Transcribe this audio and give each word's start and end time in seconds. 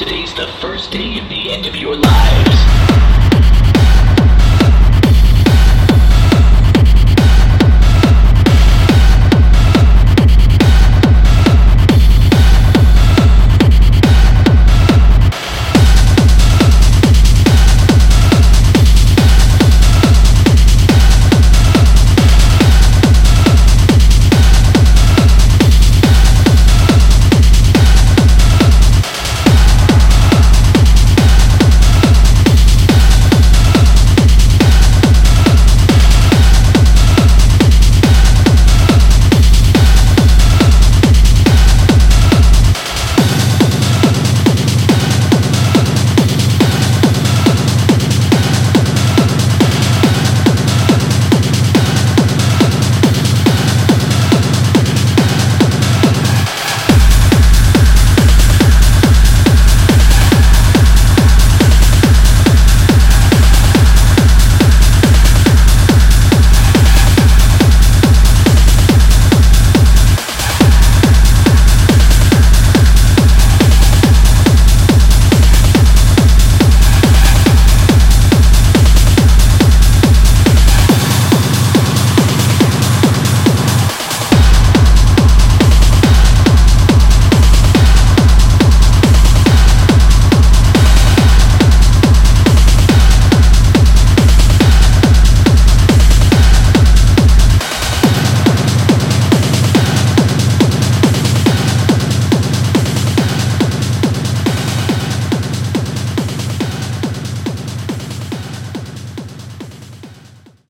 Today's 0.00 0.32
the 0.32 0.46
first 0.62 0.90
day 0.90 1.18
of 1.18 1.28
the 1.28 1.52
end 1.52 1.66
of 1.66 1.76
your 1.76 1.94
lives. 1.94 2.79